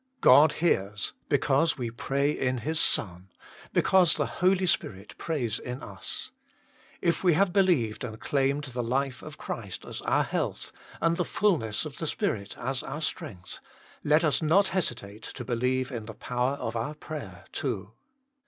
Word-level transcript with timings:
God 0.21 0.53
hears 0.53 1.13
because 1.29 1.77
we 1.77 1.91
pray 1.91 2.31
in 2.31 2.57
His 2.65 2.79
Son, 2.79 3.27
because 3.71 4.15
the 4.15 4.25
Holy 4.25 4.65
Spirit 4.65 5.15
prays 5.19 5.59
in 5.59 5.83
us. 5.83 6.31
If 7.01 7.23
we 7.23 7.33
have 7.33 7.53
believed 7.53 8.03
and 8.03 8.19
claimed 8.19 8.63
the 8.63 8.81
life 8.81 9.21
of 9.21 9.37
Christ 9.37 9.85
as 9.85 10.01
our 10.01 10.23
health, 10.23 10.71
and 11.01 11.17
the 11.17 11.23
fulness 11.23 11.85
of 11.85 11.99
the 11.99 12.07
Spirit 12.07 12.57
as 12.57 12.81
our 12.81 13.03
strength, 13.03 13.59
let 14.03 14.23
us 14.23 14.41
not 14.41 14.69
hesitate 14.69 15.21
to 15.21 15.45
believe 15.45 15.91
in 15.91 16.07
the 16.07 16.15
power 16.15 16.53
of 16.53 16.75
our 16.75 16.95
prayer 16.95 17.45
too. 17.51 17.91